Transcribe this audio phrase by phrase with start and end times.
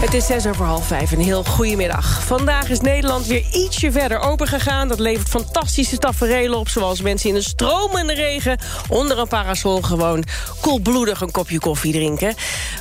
[0.00, 1.12] Het is zes over half vijf.
[1.12, 2.24] Een heel goedemiddag.
[2.24, 4.88] Vandaag is Nederland weer ietsje verder opengegaan.
[4.88, 6.68] Dat levert fantastische tafereelen op.
[6.68, 8.58] Zoals mensen in de stromende regen
[8.88, 10.24] onder een parasol gewoon
[10.60, 12.34] koelbloedig een kopje koffie drinken.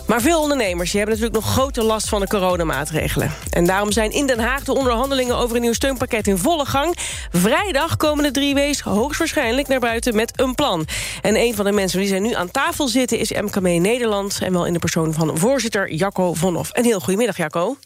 [0.07, 3.33] Maar veel ondernemers die hebben natuurlijk nog grote last van de coronamaatregelen.
[3.49, 6.97] En daarom zijn in Den Haag de onderhandelingen over een nieuw steunpakket in volle gang.
[7.31, 10.87] Vrijdag komen de drie W's hoogstwaarschijnlijk naar buiten met een plan.
[11.21, 14.39] En een van de mensen die zijn nu aan tafel zitten is MKB Nederland.
[14.41, 16.69] En wel in de persoon van voorzitter Jacco Vonhoff.
[16.73, 17.77] Een heel goedemiddag, Jacco.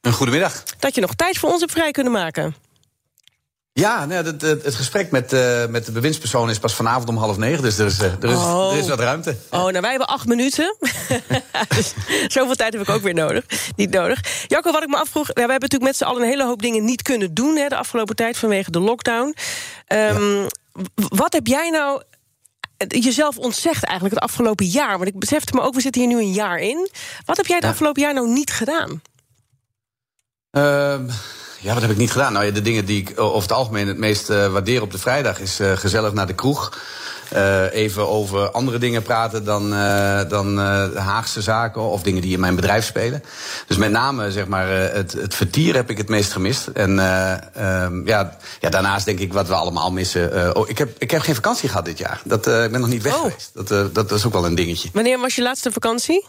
[0.00, 0.62] Een goedemiddag.
[0.78, 2.54] Dat je nog tijd voor ons hebt vrij kunnen maken.
[3.72, 7.36] Ja, nou, het, het, gesprek met, uh, met de bewindspersoon is pas vanavond om half
[7.36, 7.62] negen.
[7.62, 8.72] Dus er is, uh, er is, Oh.
[8.72, 9.36] er is wat ruimte.
[9.50, 10.76] Oh, nou, wij hebben acht minuten.
[11.76, 11.92] dus
[12.26, 13.44] zoveel tijd heb ik ook weer nodig.
[13.76, 14.46] Niet nodig.
[14.46, 15.26] Jacco, wat ik me afvroeg...
[15.26, 17.56] We hebben natuurlijk met z'n allen een hele hoop dingen niet kunnen doen...
[17.56, 19.34] Hè, de afgelopen tijd vanwege de lockdown.
[19.86, 20.46] Ehm,
[20.94, 22.02] Wat heb jij nou
[22.88, 24.96] jezelf ontzegd eigenlijk het afgelopen jaar?
[24.98, 26.88] Want ik besefte me ook, we zitten hier nu een jaar in.
[27.24, 27.70] Wat heb jij het Ja.
[27.70, 29.02] afgelopen jaar nou niet gedaan?
[30.50, 31.08] Ehm,
[31.60, 32.32] ja, wat heb ik niet gedaan?
[32.32, 34.90] Nou ja, de dingen die ik eh, over het algemeen het meest eh, waardeer op
[34.90, 35.40] de vrijdag...
[35.40, 36.78] is eh, gezellig naar de kroeg.
[37.34, 41.82] Eh, even over andere dingen praten dan, eh, dan eh, Haagse zaken...
[41.82, 43.22] of dingen die in mijn bedrijf spelen.
[43.66, 46.66] Dus met name zeg maar, het, het vertier heb ik het meest gemist.
[46.66, 50.56] En eh, ehm, ja, ja, daarnaast denk ik wat we allemaal missen...
[50.56, 52.20] oh, ik, heb, ik heb geen vakantie gehad dit jaar.
[52.24, 53.20] Dat, ik ben nog niet weg Oh.
[53.20, 53.50] geweest.
[53.54, 54.88] Dat, dat is ook wel een dingetje.
[54.92, 56.26] Wanneer was je laatste vakantie?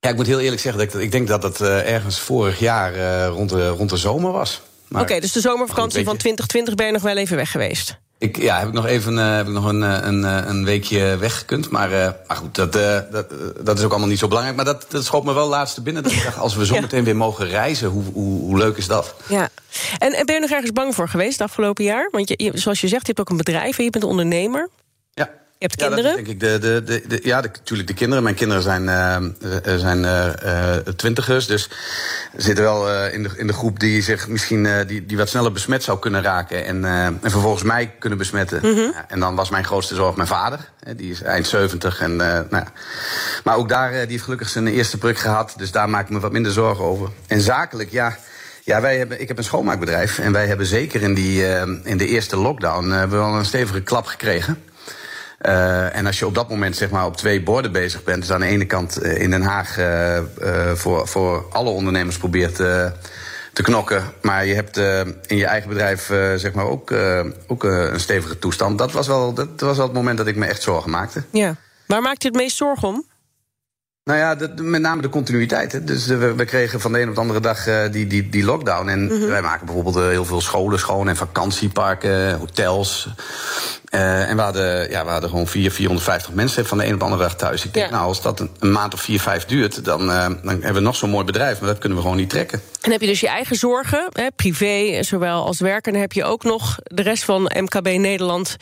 [0.00, 2.58] Ja, ik moet heel eerlijk zeggen, dat ik, ik denk dat het eh, ergens vorig
[2.58, 4.60] jaar rond, de, rond de zomer was.
[4.92, 6.34] Oké, dus de zomervakantie Goed, van weet je.
[6.36, 7.98] 2020 ben je nog wel even weg geweest.
[8.20, 10.64] Ik, ja, heb ik nog even eh, heb ik nog een, eh, een, eh, een
[10.64, 11.70] weekje weggekund.
[11.70, 11.88] Maar,
[12.26, 12.72] maar goed, dat,
[13.12, 13.26] dat,
[13.60, 14.56] dat is ook allemaal niet zo belangrijk.
[14.56, 16.02] Maar dat, dat schoot me wel laatste binnen.
[16.02, 18.86] Dat ik dacht, als we zo meteen weer mogen reizen, hoe, hoe, hoe leuk is
[18.86, 19.14] dat?
[19.28, 19.48] Ja.
[19.98, 22.08] En, en ben je nog ergens bang voor geweest het afgelopen jaar?
[22.12, 24.68] Want je, je- zoals je zegt, je hebt ook een bedrijf en je bent ondernemer.
[25.60, 25.66] Ja.
[25.66, 26.24] Je hebt Ja, dat kinderen.
[26.24, 28.22] denk ik de, de, de, de- ja, natuurlijk de kinderen.
[28.22, 31.46] Mijn kinderen zijn, eh, zijn eh, twintigers.
[31.46, 31.70] Dus
[32.36, 35.82] zitten wel in, de, in de groep die zich misschien die, die wat sneller besmet
[35.82, 36.64] zou kunnen raken.
[36.64, 38.74] En, en vervolgens mij kunnen besmetten.
[38.76, 40.58] Ja, en dan was mijn grootste zorg mijn vader.
[40.96, 42.00] Die is eind 70.
[42.00, 42.66] En, nou ja.
[43.44, 45.54] Maar ook daar, die heeft gelukkig zijn eerste prik gehad.
[45.56, 47.08] Dus daar maak ik me wat minder zorgen over.
[47.26, 48.16] En zakelijk, ja.
[48.64, 50.18] Ja, wij hebben, ik heb een schoonmaakbedrijf.
[50.18, 51.44] En wij hebben zeker in, die,
[51.84, 54.62] in de eerste lockdown hebben we wel een stevige klap gekregen.
[55.46, 58.32] Uh, en als je op dat moment zeg maar op twee borden bezig bent, dus
[58.32, 60.18] aan de ene kant uh, in Den Haag uh,
[60.74, 62.56] voor, voor alle ondernemers probeert
[63.52, 64.76] te knokken, maar je hebt
[65.26, 66.06] in je eigen bedrijf
[66.36, 66.92] zeg maar ook,
[67.46, 68.78] ook een stevige toestand.
[68.78, 71.22] Dat was, wel, dat was wel het moment dat ik me echt zorgen maakte.
[71.30, 71.56] Ja.
[71.86, 73.04] Waar maakt je het meest zorgen om?
[74.04, 75.72] Nou ja, de, met name de continuïteit.
[75.72, 75.84] Hè.
[75.84, 78.44] Dus we, we, kregen van de een op de andere dag uh, die, die, die
[78.44, 78.88] lockdown.
[78.88, 79.26] En mm -hmm.
[79.26, 83.08] wij maken bijvoorbeeld uh, heel veel scholen schoon en vakantieparken, hotels.
[83.90, 87.04] En we hadden, ja, we hadden gewoon 400, 450 mensen van de een op de
[87.04, 87.64] andere dag thuis.
[87.64, 87.92] Ik denk, ja.
[87.92, 90.96] nou, als dat een, een, maand of vier, vijf duurt, dan, dan hebben we nog
[90.96, 91.60] zo'n mooi bedrijf.
[91.60, 92.62] Maar dat kunnen we gewoon niet trekken.
[92.80, 95.86] En heb je dus je eigen zorgen, hè, privé, zowel als werk.
[95.86, 98.56] En dan heb je ook nog de rest van MKB Nederland.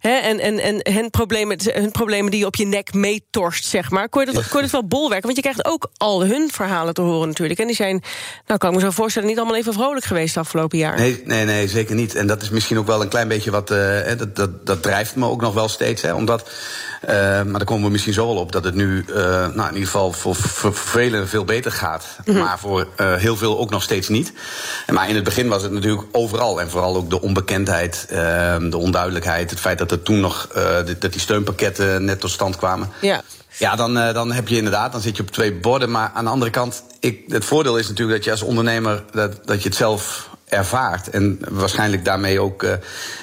[0.00, 3.90] Hè, en en, en hun, problemen, hun problemen die je op je nek meetorst, zeg
[3.90, 4.08] maar.
[4.08, 5.22] Kon je dat, kon je dat wel bolwerken?
[5.22, 7.60] Want je krijgt ook al hun verhalen te horen natuurlijk.
[7.60, 8.02] En die zijn,
[8.46, 10.98] nou kan ik me zo voorstellen, niet allemaal even vrolijk geweest het afgelopen jaar.
[10.98, 12.14] Nee, nee, nee, zeker niet.
[12.14, 13.70] En dat is misschien ook wel een klein beetje wat...
[13.70, 13.98] Uh,
[14.34, 16.02] dat, dat, dat drijft me ook nog wel steeds.
[16.02, 16.50] Hè, omdat,
[17.04, 18.52] uh, maar daar komen we misschien zo wel op...
[18.52, 22.06] dat het nu uh, nou, in ieder geval voor, voor velen veel beter gaat.
[22.24, 22.42] Mm -hmm.
[22.42, 24.32] Maar voor heel veel ook nog steeds niet.
[24.92, 26.60] Maar in het begin was het natuurlijk overal.
[26.60, 28.06] En vooral ook de onbekendheid,
[28.70, 29.50] de onduidelijkheid...
[29.50, 30.48] het feit dat er toen nog
[30.98, 32.90] dat die steunpakketten net tot stand kwamen...
[33.00, 33.22] Ja.
[33.58, 35.90] Ja, dan, dan heb je inderdaad, dan zit je op twee borden.
[35.90, 39.46] Maar aan de andere kant, ik, het voordeel is natuurlijk dat je als ondernemer dat,
[39.46, 41.10] dat je het zelf ervaart.
[41.10, 42.72] En waarschijnlijk daarmee ook uh,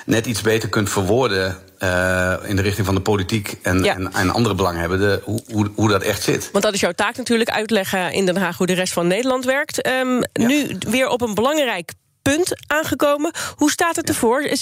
[0.05, 1.57] net iets beter kunt verwoorden.
[1.83, 3.95] Uh, in de richting van de politiek en, ja.
[3.95, 6.49] en, en andere belanghebbenden, hoe, hoe, hoe dat echt zit.
[6.51, 9.45] Want dat is jouw taak natuurlijk, uitleggen in Den Haag hoe de rest van Nederland
[9.45, 9.87] werkt.
[9.87, 10.47] Um, ja.
[10.47, 13.31] Nu weer op een belangrijk punt aangekomen.
[13.55, 14.41] Hoe staat het ervoor?
[14.41, 14.61] Is,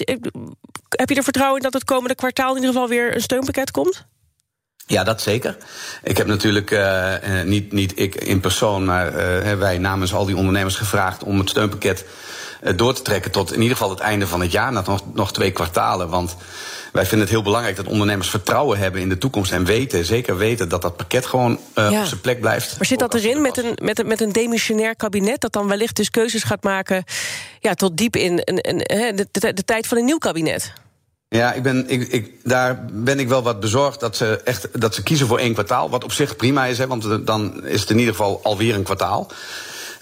[0.90, 3.72] heb je er vertrouwen in dat het komende kwartaal in ieder geval weer een steunpakket
[3.72, 4.06] komt?
[4.86, 5.58] Ja, dat zeker.
[6.04, 7.14] Ik heb natuurlijk uh,
[7.44, 11.50] niet, niet ik in persoon, maar uh, wij namens al die ondernemers gevraagd om het
[11.50, 12.06] steunpakket
[12.76, 15.52] door te trekken tot in ieder geval het einde van het jaar, nog, nog twee
[15.52, 16.10] kwartalen.
[16.10, 16.36] Want
[16.92, 20.38] wij vinden het heel belangrijk dat ondernemers vertrouwen hebben in de toekomst en weten, zeker
[20.38, 22.02] weten, dat dat pakket gewoon ja.
[22.02, 22.78] op zijn plek blijft.
[22.78, 25.96] Maar zit dat erin met een, met, een, met een demissionair kabinet dat dan wellicht
[25.96, 27.04] dus keuzes gaat maken
[27.60, 28.78] ja, tot diep in een, een,
[29.16, 30.74] de, de, de tijd van een nieuw kabinet?
[31.30, 34.96] Ja, ik ben, ik, ik, daar ben ik wel wat bezorgd dat ze echt dat
[34.96, 35.90] ze kiezen voor één kwartaal.
[35.90, 38.84] Wat op zich prima is, hè, want dan is het in ieder geval alweer een
[38.84, 39.32] kwartaal.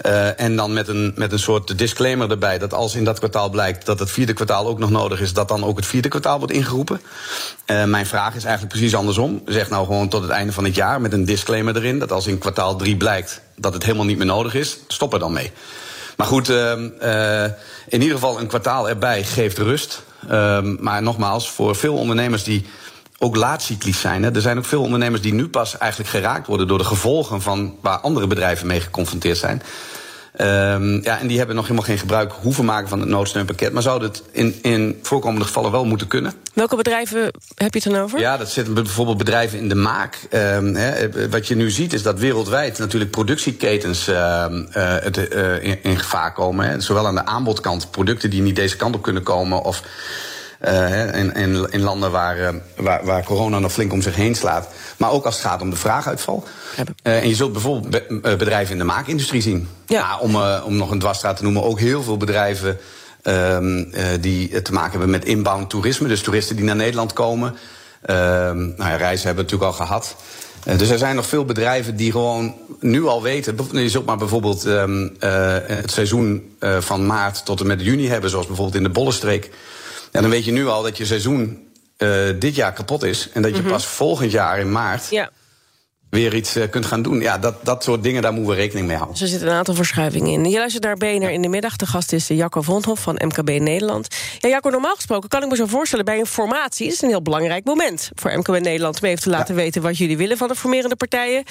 [0.06, 3.50] Uh, en dan met een, met een soort disclaimer erbij dat als in dat kwartaal
[3.50, 6.38] blijkt dat het vierde kwartaal ook nog nodig is, dat dan ook het vierde kwartaal
[6.38, 7.01] wordt ingeroepen.
[7.65, 9.42] Uh, mijn vraag is eigenlijk precies andersom.
[9.45, 12.27] Zeg nou gewoon tot het einde van het jaar met een disclaimer erin dat als
[12.27, 15.51] in kwartaal drie blijkt dat het helemaal niet meer nodig is, stop er dan mee.
[16.18, 16.71] Maar goed, uh,
[17.88, 20.03] in ieder geval een kwartaal erbij geeft rust.
[20.30, 22.65] Ehm, maar nogmaals, voor veel ondernemers die
[23.17, 24.23] ook laatcyclisch zijn.
[24.23, 24.35] Hè.
[24.35, 27.75] Er zijn ook veel ondernemers die nu pas eigenlijk geraakt worden door de gevolgen van
[27.81, 29.62] waar andere bedrijven mee geconfronteerd zijn.
[30.41, 33.73] Um, ja, en die hebben nog helemaal geen gebruik hoeven maken van het noodsteunpakket.
[33.73, 36.33] Maar zouden het in, in voorkomende gevallen wel moeten kunnen.
[36.53, 37.23] Welke bedrijven
[37.56, 38.19] heb je het dan over?
[38.19, 40.19] Ja, dat zitten bijvoorbeeld bedrijven in de maak.
[40.31, 45.83] Um, hè, wat je nu ziet is dat wereldwijd natuurlijk productieketens uh, het, uh, in,
[45.83, 46.69] in, gevaar komen.
[46.69, 46.81] Hè.
[46.81, 49.63] Zowel aan de aanbodkant, producten die niet deze kant op kunnen komen.
[49.63, 49.83] Of
[50.67, 54.35] uh, in, in, in, landen waar, uh, waar, waar, corona nog flink om zich heen
[54.35, 54.67] slaat.
[54.97, 56.44] Maar ook als het gaat om de vraaguitval.
[56.77, 59.67] Uh, en je zult bijvoorbeeld be bedrijven in de maakindustrie zien.
[59.85, 60.17] Ja.
[60.19, 60.35] om,
[60.65, 62.77] om nog een dwarsstraat te noemen, ook heel veel bedrijven
[63.21, 63.83] ehm,
[64.19, 66.07] die te maken hebben met inbound toerisme.
[66.07, 67.56] Dus toeristen die naar Nederland komen.
[68.01, 70.15] Ehm, nou ja, reizen hebben we natuurlijk al gehad.
[70.77, 73.57] dus er zijn nog veel bedrijven die gewoon nu al weten.
[73.71, 75.15] Je zult maar bijvoorbeeld um,
[75.67, 79.51] het seizoen van maart tot en met juni hebben, zoals bijvoorbeeld in de Bollenstreek.
[80.15, 81.67] En dan weet je nu al dat je seizoen
[81.97, 83.29] uh, dit jaar kapot is.
[83.33, 83.71] En dat je mm -hmm.
[83.71, 85.29] pas volgend jaar in maart ja.
[86.09, 87.19] weer iets uh, kunt gaan doen.
[87.19, 89.19] Ja, dat, dat soort dingen, daar moeten we rekening mee houden.
[89.19, 90.45] Dus er zitten een aantal verschuivingen in.
[90.50, 91.75] Je luistert naar in de middag.
[91.75, 94.07] De gast is Jacco Vondhoff van MKB Nederland.
[94.39, 96.06] Ja, Jacco, normaal gesproken kan ik me zo voorstellen...
[96.06, 99.01] bij een formatie is een heel belangrijk moment voor MKB Nederland...
[99.01, 99.62] om even te laten ja.
[99.62, 101.44] weten wat jullie willen van de formerende partijen.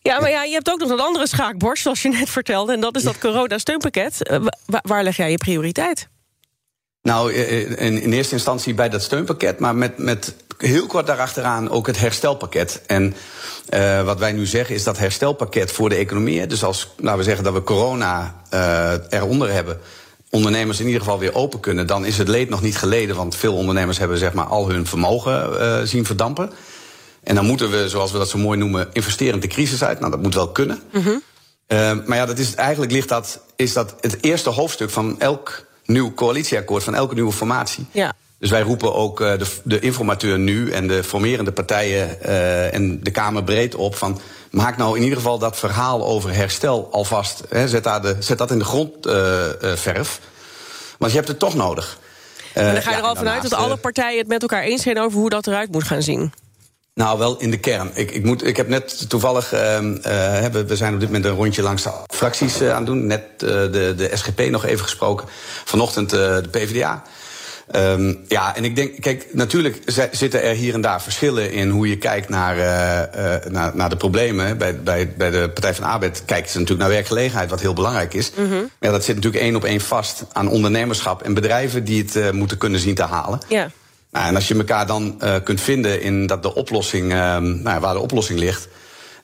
[0.00, 2.72] Ja, maar ja, je hebt ook nog een andere schaakborst, zoals je net vertelde...
[2.72, 4.30] en dat is dat corona-steunpakket.
[4.30, 4.46] Uh,
[4.82, 6.08] waar leg jij je prioriteit?
[7.06, 11.86] Nou, in, in, eerste instantie bij dat steunpakket, maar met, met heel kort daarachteraan ook
[11.86, 12.82] het herstelpakket.
[12.86, 13.14] En
[13.74, 16.46] uh, wat wij nu zeggen is dat herstelpakket voor de economie.
[16.46, 19.80] Dus als laten we zeggen dat we corona uh, eronder hebben,
[20.30, 23.16] ondernemers in ieder geval weer open kunnen, dan is het leed nog niet geleden.
[23.16, 26.50] Want veel ondernemers hebben zeg maar al hun vermogen uh, zien verdampen.
[27.22, 29.98] En dan moeten we, zoals we dat zo mooi noemen, investeren de crisis uit.
[29.98, 30.82] Nou, dat moet wel kunnen.
[30.92, 31.22] Mm -hmm.
[32.06, 36.14] maar ja, dat is, eigenlijk ligt dat, is dat het eerste hoofdstuk van elk nieuw
[36.14, 37.86] coalitieakkoord van elke nieuwe formatie.
[37.90, 38.14] Ja.
[38.38, 43.02] Dus wij roepen ook uh, de, de, informateur nu en de formerende partijen uh, en
[43.02, 44.20] de Kamer breed op van.
[44.50, 47.42] Maak nou in ieder geval dat verhaal over herstel alvast.
[47.48, 50.20] Hè, zet, daar de, zet dat in de grondverf.
[50.20, 50.26] Uh,
[50.98, 51.98] want je hebt het toch nodig.
[52.52, 55.00] en dan ga je er al vanuit dat alle partijen het met elkaar eens zijn
[55.00, 56.32] over hoe dat eruit moet gaan zien.
[56.96, 57.90] Nou, wel in de kern.
[57.94, 59.54] Ik, ik, moet, ik heb net toevallig.
[59.54, 62.86] Uh, uh, we zijn op dit moment een rondje langs de fracties uh, aan het
[62.86, 63.06] doen.
[63.06, 65.28] Net de, de SGP nog even gesproken.
[65.64, 67.02] Vanochtend de PvdA.
[67.76, 71.88] Um, ja, en ik denk, kijk, natuurlijk zitten er hier en daar verschillen in hoe
[71.88, 72.56] je kijkt naar,
[73.50, 74.58] naar, naar, de problemen.
[74.58, 77.74] Bij, bij, bij de Partij van de Arbeid kijken ze natuurlijk naar werkgelegenheid, wat heel
[77.74, 78.30] belangrijk is.
[78.36, 78.70] Mm -hmm.
[78.80, 82.58] Ja, dat zit natuurlijk één op één vast aan ondernemerschap en bedrijven die het moeten
[82.58, 83.38] kunnen zien te halen.
[83.48, 83.70] Ja.
[84.16, 87.80] Nou, en als je elkaar dan uh, kunt vinden in dat de oplossing, uh, nou,
[87.80, 88.68] waar de oplossing ligt,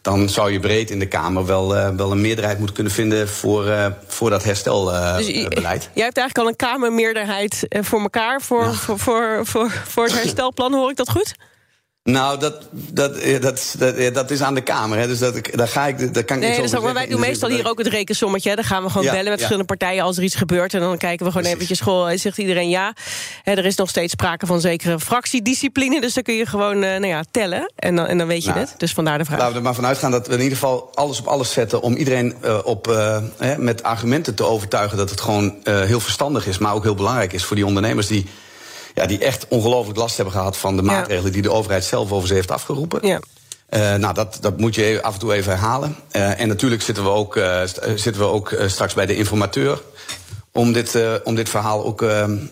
[0.03, 3.29] dan zou je breed in de Kamer wel, uh, wel een meerderheid moeten kunnen vinden
[3.29, 5.81] voor, voor dat herstelbeleid.
[5.81, 8.73] Dus jij hebt eigenlijk al een Kamermeerderheid voor elkaar voor, ja.
[8.73, 11.35] voor, voor, voor, voor het herstelplan, hoor ik dat goed?
[12.05, 14.99] Nou, dat, dat, dat, dat, dat is aan de Kamer.
[14.99, 15.07] Hè.
[15.07, 17.49] Dus dat, daar ga ik, daar kan ik nee, niet zo maar Wij doen meestal
[17.49, 18.55] hier ook het rekensommetje.
[18.55, 19.47] Dan gaan we gewoon ja, bellen met ja.
[19.47, 20.75] verschillende partijen als er iets gebeurt.
[20.75, 21.53] En dan kijken we gewoon Precies.
[21.53, 22.95] eventjes, goh, zegt iedereen ja.
[23.43, 26.01] Hè, er is nog steeds sprake van zekere fractiediscipline.
[26.01, 27.73] Dus dan kun je gewoon uh, nou ja, tellen.
[27.77, 28.75] En dan, en dan weet je nou, het.
[28.77, 29.39] Dus vandaar de vraag.
[29.39, 31.81] Laten we er maar vanuit gaan dat we in ieder geval alles op alles zetten...
[31.83, 36.47] om iedereen uh, op, uh, hè, met argumenten te overtuigen dat het gewoon heel verstandig
[36.47, 36.59] is...
[36.59, 38.27] maar ook heel belangrijk is voor die ondernemers die
[38.95, 42.29] ja, die echt ongelooflijk last hebben gehad van de maatregelen die de overheid zelf over
[42.29, 43.07] ze heeft afgeroepen.
[43.07, 43.21] Ja.
[43.71, 45.97] Uh, nou, dat, dat moet je af en toe even herhalen.
[46.13, 47.61] Uh, en natuurlijk zitten we ook, uh,
[47.95, 49.81] zitten we ook straks bij de informateur.
[50.53, 52.03] Om dit, om dit verhaal ook,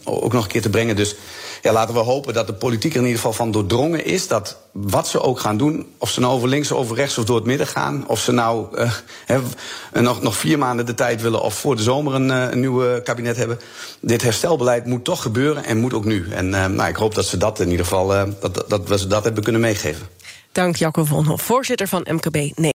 [0.04, 0.96] ook nog een keer te brengen.
[0.96, 1.14] Dus
[1.62, 4.28] ja, laten we hopen dat de politiek er in ieder geval van doordrongen is.
[4.28, 7.36] Dat wat ze ook gaan doen, of ze nou over links, over rechts of door
[7.36, 8.08] het midden gaan.
[8.08, 9.38] Of ze nou uh,
[9.92, 13.00] nog, nog vier maanden de tijd willen of voor de zomer een, uh, een nieuw
[13.02, 13.60] kabinet hebben.
[14.00, 16.32] Dit herstelbeleid moet toch gebeuren en moet ook nu.
[16.32, 18.06] En uh, nou, ik hoop dat ze dat in ieder geval,
[18.40, 20.06] dat, dat we ze dat hebben kunnen meegeven.
[20.52, 22.79] Dank Jacco Vonhoff, voorzitter van MKB Nee.